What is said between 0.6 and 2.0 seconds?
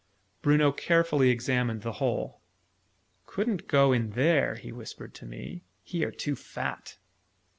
carefully examined the